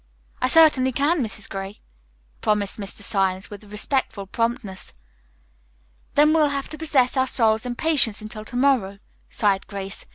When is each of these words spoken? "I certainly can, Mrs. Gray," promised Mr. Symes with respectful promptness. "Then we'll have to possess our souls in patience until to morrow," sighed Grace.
"I 0.41 0.47
certainly 0.47 0.91
can, 0.91 1.21
Mrs. 1.21 1.47
Gray," 1.47 1.77
promised 2.41 2.79
Mr. 2.79 3.03
Symes 3.03 3.51
with 3.51 3.71
respectful 3.71 4.25
promptness. 4.25 4.93
"Then 6.15 6.33
we'll 6.33 6.49
have 6.49 6.69
to 6.69 6.77
possess 6.79 7.15
our 7.15 7.27
souls 7.27 7.67
in 7.67 7.75
patience 7.75 8.19
until 8.19 8.43
to 8.45 8.55
morrow," 8.55 8.95
sighed 9.29 9.67
Grace. 9.67 10.05